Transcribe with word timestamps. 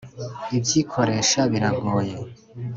Ibyikoresha 0.57 1.39
biragoye. 1.51 2.13